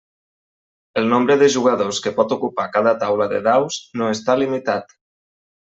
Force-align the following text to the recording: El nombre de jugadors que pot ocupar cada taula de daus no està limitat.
El 1.01 1.05
nombre 1.11 1.35
de 1.41 1.49
jugadors 1.57 1.99
que 2.07 2.15
pot 2.17 2.35
ocupar 2.37 2.67
cada 2.79 2.95
taula 3.05 3.29
de 3.37 3.45
daus 3.51 3.81
no 4.03 4.11
està 4.17 4.41
limitat. 4.43 5.01